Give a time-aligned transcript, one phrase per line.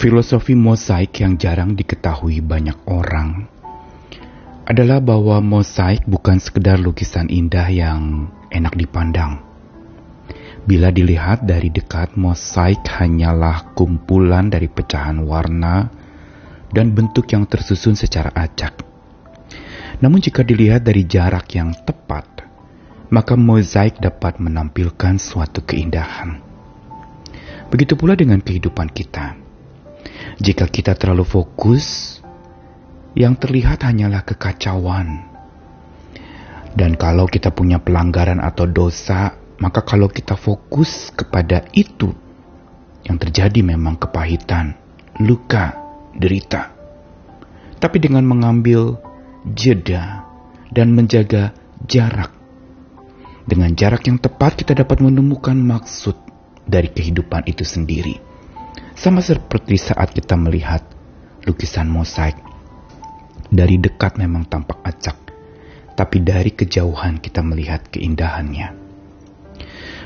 [0.00, 3.44] Filosofi mosaik yang jarang diketahui banyak orang
[4.64, 9.44] adalah bahwa mosaik bukan sekedar lukisan indah yang enak dipandang.
[10.64, 15.92] Bila dilihat dari dekat, mosaik hanyalah kumpulan dari pecahan warna
[16.72, 18.80] dan bentuk yang tersusun secara acak.
[20.00, 22.48] Namun jika dilihat dari jarak yang tepat,
[23.12, 26.40] maka mozaik dapat menampilkan suatu keindahan.
[27.68, 29.49] Begitu pula dengan kehidupan kita.
[30.40, 32.16] Jika kita terlalu fokus,
[33.12, 35.28] yang terlihat hanyalah kekacauan.
[36.72, 42.16] Dan kalau kita punya pelanggaran atau dosa, maka kalau kita fokus kepada itu,
[43.04, 44.80] yang terjadi memang kepahitan,
[45.20, 45.76] luka,
[46.16, 46.72] derita.
[47.76, 48.96] Tapi dengan mengambil
[49.44, 50.24] jeda
[50.72, 51.52] dan menjaga
[51.84, 52.32] jarak,
[53.44, 56.16] dengan jarak yang tepat kita dapat menemukan maksud
[56.64, 58.29] dari kehidupan itu sendiri.
[59.00, 60.84] Sama seperti saat kita melihat
[61.48, 62.36] lukisan mosaik.
[63.48, 65.16] Dari dekat memang tampak acak,
[65.96, 68.76] tapi dari kejauhan kita melihat keindahannya.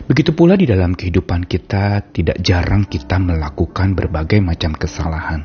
[0.07, 5.43] Begitu pula di dalam kehidupan kita, tidak jarang kita melakukan berbagai macam kesalahan.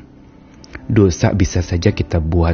[0.85, 2.53] Dosa bisa saja kita buat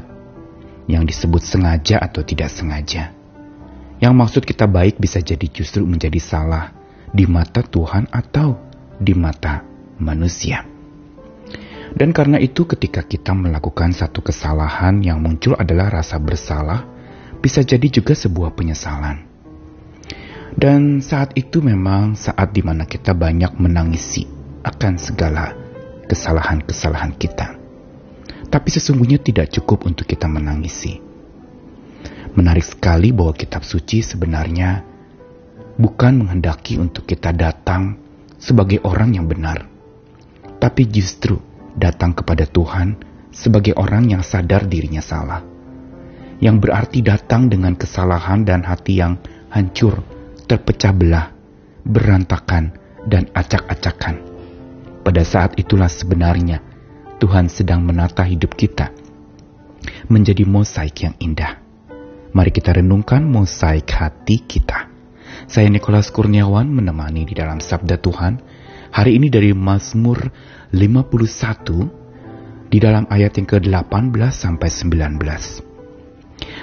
[0.87, 3.11] yang disebut sengaja atau tidak sengaja.
[3.99, 6.71] Yang maksud kita baik bisa jadi justru menjadi salah
[7.11, 8.63] di mata Tuhan atau
[8.95, 9.59] di mata
[9.99, 10.74] manusia.
[11.95, 16.83] Dan karena itu ketika kita melakukan satu kesalahan yang muncul adalah rasa bersalah,
[17.39, 19.23] bisa jadi juga sebuah penyesalan.
[20.55, 24.27] Dan saat itu memang saat di mana kita banyak menangisi
[24.63, 25.55] akan segala
[26.07, 27.55] kesalahan-kesalahan kita.
[28.51, 31.05] Tapi sesungguhnya tidak cukup untuk kita menangisi
[32.35, 34.83] Menarik sekali bahwa kitab suci sebenarnya
[35.79, 37.95] bukan menghendaki untuk kita datang
[38.35, 39.71] sebagai orang yang benar,
[40.59, 41.39] tapi justru
[41.75, 42.97] datang kepada Tuhan
[43.29, 45.43] sebagai orang yang sadar dirinya salah.
[46.39, 49.19] Yang berarti datang dengan kesalahan dan hati yang
[49.51, 50.03] hancur,
[50.47, 51.31] terpecah belah,
[51.87, 52.75] berantakan,
[53.07, 54.19] dan acak-acakan.
[55.05, 56.59] Pada saat itulah sebenarnya
[57.21, 58.89] Tuhan sedang menata hidup kita
[60.09, 61.61] menjadi mosaik yang indah.
[62.35, 64.91] Mari kita renungkan mosaik hati kita.
[65.45, 68.33] Saya Nikolas Kurniawan menemani di dalam Sabda Tuhan.
[68.95, 70.31] Hari ini dari Mazmur
[70.71, 75.19] 51 di dalam ayat yang ke-18 sampai 19.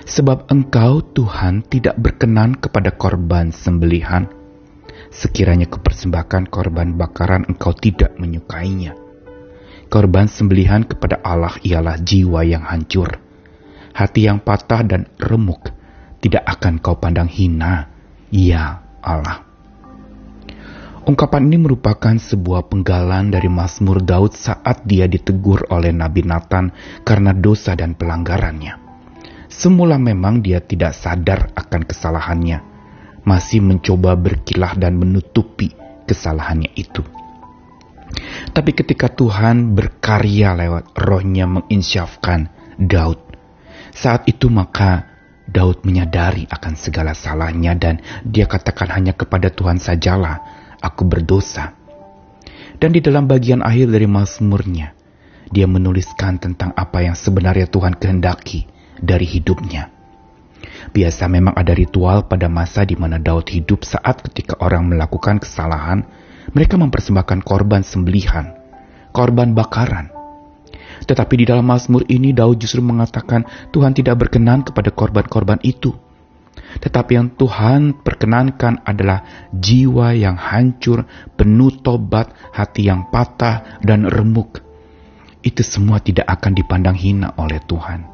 [0.08, 4.32] Sebab engkau Tuhan tidak berkenan kepada korban sembelihan.
[5.12, 8.96] Sekiranya kepersembahkan korban bakaran engkau tidak menyukainya.
[9.92, 13.20] Korban sembelihan kepada Allah ialah jiwa yang hancur
[13.92, 15.70] hati yang patah dan remuk
[16.22, 17.92] tidak akan kau pandang hina,
[18.32, 19.51] ya Allah.
[21.02, 26.70] Ungkapan ini merupakan sebuah penggalan dari Mazmur Daud saat dia ditegur oleh Nabi Nathan
[27.02, 28.78] karena dosa dan pelanggarannya.
[29.50, 32.62] Semula memang dia tidak sadar akan kesalahannya,
[33.26, 35.74] masih mencoba berkilah dan menutupi
[36.06, 37.02] kesalahannya itu.
[38.54, 42.46] Tapi ketika Tuhan berkarya lewat rohnya menginsyafkan
[42.78, 43.18] Daud,
[43.90, 45.10] saat itu maka
[45.50, 51.78] Daud menyadari akan segala salahnya dan dia katakan hanya kepada Tuhan sajalah aku berdosa.
[52.76, 54.92] Dan di dalam bagian akhir dari Mazmurnya,
[55.48, 58.66] dia menuliskan tentang apa yang sebenarnya Tuhan kehendaki
[58.98, 59.94] dari hidupnya.
[60.90, 66.02] Biasa memang ada ritual pada masa di mana Daud hidup saat ketika orang melakukan kesalahan,
[66.50, 68.50] mereka mempersembahkan korban sembelihan,
[69.14, 70.10] korban bakaran,
[71.04, 75.94] tetapi di dalam Mazmur ini Daud justru mengatakan Tuhan tidak berkenan kepada korban-korban itu.
[76.80, 81.04] Tetapi yang Tuhan perkenankan adalah jiwa yang hancur,
[81.36, 84.62] penuh tobat, hati yang patah dan remuk.
[85.42, 88.12] Itu semua tidak akan dipandang hina oleh Tuhan.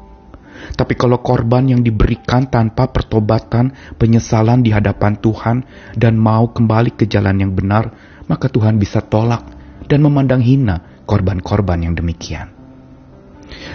[0.75, 5.63] Tapi kalau korban yang diberikan tanpa pertobatan, penyesalan di hadapan Tuhan,
[5.95, 7.95] dan mau kembali ke jalan yang benar,
[8.27, 9.47] maka Tuhan bisa tolak
[9.87, 12.51] dan memandang hina korban-korban yang demikian.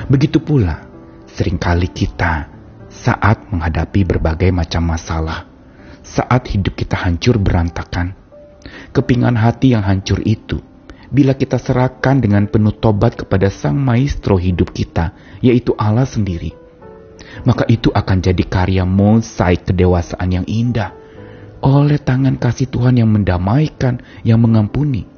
[0.07, 0.87] Begitu pula
[1.27, 2.54] sering kali kita
[2.95, 5.51] saat menghadapi berbagai macam masalah,
[6.07, 8.15] saat hidup kita hancur berantakan,
[8.95, 10.63] kepingan hati yang hancur itu,
[11.11, 15.11] bila kita serahkan dengan penuh tobat kepada Sang Maestro hidup kita,
[15.43, 16.55] yaitu Allah sendiri,
[17.43, 20.95] maka itu akan jadi karya mosaik kedewasaan yang indah
[21.65, 25.09] oleh tangan kasih Tuhan yang mendamaikan, yang mengampuni.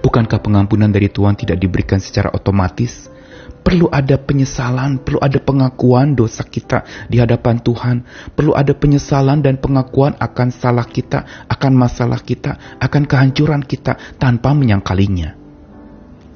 [0.00, 3.09] Bukankah pengampunan dari Tuhan tidak diberikan secara otomatis?
[3.60, 7.96] Perlu ada penyesalan, perlu ada pengakuan dosa kita di hadapan Tuhan.
[8.32, 14.56] Perlu ada penyesalan dan pengakuan akan salah kita, akan masalah kita, akan kehancuran kita tanpa
[14.56, 15.40] menyangkalinya.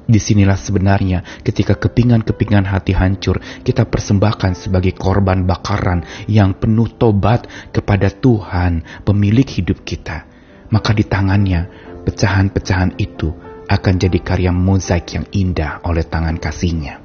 [0.05, 7.49] Di sinilah sebenarnya ketika kepingan-kepingan hati hancur kita persembahkan sebagai korban bakaran yang penuh tobat
[7.73, 10.29] kepada Tuhan pemilik hidup kita.
[10.69, 11.61] Maka di tangannya
[12.05, 13.33] pecahan-pecahan itu
[13.65, 17.04] akan jadi karya mozaik yang indah oleh tangan kasihnya.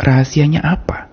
[0.00, 1.12] Rahasianya apa?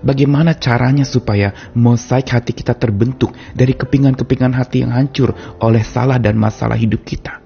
[0.00, 6.40] Bagaimana caranya supaya mozaik hati kita terbentuk dari kepingan-kepingan hati yang hancur oleh salah dan
[6.40, 7.44] masalah hidup kita?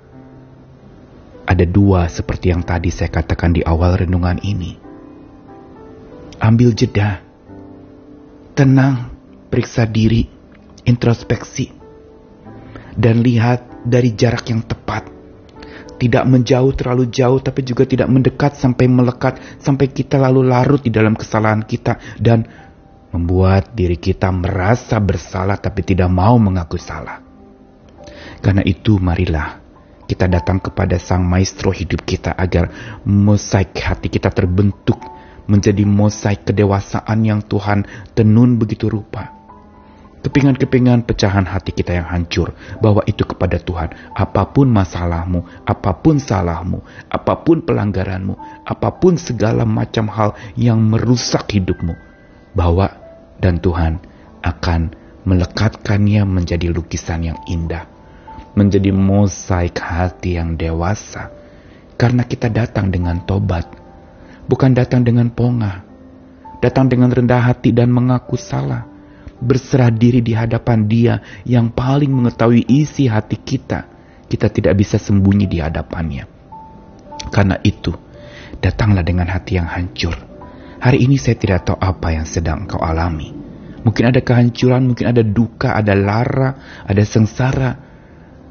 [1.43, 4.79] Ada dua seperti yang tadi saya katakan di awal renungan ini.
[6.39, 7.19] Ambil jeda,
[8.55, 9.11] tenang,
[9.51, 10.31] periksa diri,
[10.87, 11.75] introspeksi,
[12.95, 15.20] dan lihat dari jarak yang tepat.
[16.01, 20.89] Tidak menjauh terlalu jauh, tapi juga tidak mendekat sampai melekat, sampai kita lalu larut di
[20.89, 22.49] dalam kesalahan kita dan
[23.13, 27.21] membuat diri kita merasa bersalah, tapi tidak mau mengaku salah.
[28.41, 29.61] Karena itu, marilah
[30.09, 32.73] kita datang kepada Sang Maestro hidup kita agar
[33.07, 34.99] mosaik hati kita terbentuk
[35.47, 39.40] menjadi mosaik kedewasaan yang Tuhan tenun begitu rupa.
[40.21, 42.53] Kepingan-kepingan pecahan hati kita yang hancur,
[42.85, 43.97] bawa itu kepada Tuhan.
[44.13, 48.37] Apa pun masalahmu, apa pun salahmu, apa pun pelanggaranmu,
[48.69, 51.97] apa pun segala macam hal yang merusak hidupmu,
[52.53, 52.93] bawa
[53.41, 53.97] dan Tuhan
[54.45, 54.93] akan
[55.25, 57.89] melekatkannya menjadi lukisan yang indah
[58.55, 61.31] menjadi mosaik hati yang dewasa.
[61.95, 63.69] Karena kita datang dengan tobat,
[64.49, 65.85] bukan datang dengan pongah,
[66.65, 68.89] datang dengan rendah hati dan mengaku salah,
[69.41, 71.15] berserah diri di hadapan Dia
[71.49, 73.89] yang paling mengetahui isi hati kita.
[74.31, 76.25] Kita tidak bisa sembunyi di hadapannya.
[77.35, 77.91] Karena itu,
[78.63, 80.15] datanglah dengan hati yang hancur.
[80.81, 83.35] Hari ini saya tidak tahu apa yang sedang kau alami.
[83.81, 87.71] Mungkin ada kehancuran, mungkin ada duka, ada lara, ada sengsara,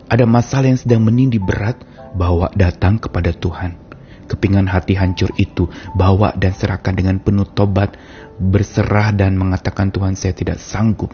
[0.09, 1.79] ada masalah yang sedang menindih berat,
[2.13, 3.88] bawa datang kepada Tuhan.
[4.29, 5.65] Kepingan hati hancur itu,
[5.97, 7.97] bawa dan serahkan dengan penuh tobat,
[8.37, 11.09] berserah dan mengatakan Tuhan saya tidak sanggup.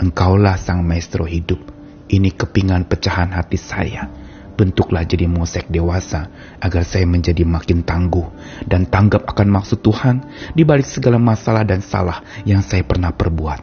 [0.00, 1.60] Engkaulah sang maestro hidup.
[2.08, 4.08] Ini kepingan pecahan hati saya.
[4.56, 6.28] Bentuklah jadi mosek dewasa
[6.60, 8.28] agar saya menjadi makin tangguh
[8.64, 10.20] dan tanggap akan maksud Tuhan
[10.52, 13.60] di balik segala masalah dan salah yang saya pernah perbuat.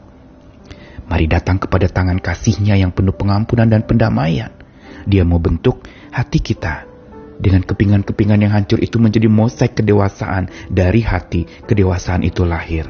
[1.06, 4.50] Mari datang kepada tangan kasihnya yang penuh pengampunan dan pendamaian.
[5.06, 6.97] Dia mau bentuk hati kita.
[7.38, 10.50] Dengan kepingan-kepingan yang hancur itu menjadi mosaik kedewasaan.
[10.74, 12.90] Dari hati, kedewasaan itu lahir.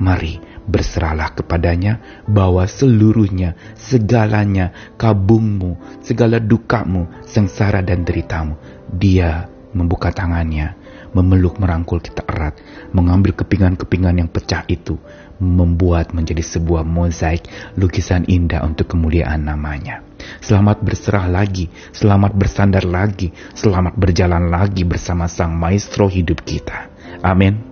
[0.00, 8.56] Mari berserahlah kepadanya, bawa seluruhnya, segalanya, kabungmu, segala dukamu, sengsara dan deritamu.
[8.88, 10.76] Dia membuka tangannya,
[11.12, 12.60] memeluk merangkul kita erat,
[12.92, 14.96] mengambil kepingan-kepingan yang pecah itu,
[15.40, 20.04] membuat menjadi sebuah mozaik lukisan indah untuk kemuliaan namanya.
[20.38, 26.90] Selamat berserah lagi, selamat bersandar lagi, selamat berjalan lagi bersama Sang Maestro hidup kita.
[27.22, 27.71] Amin.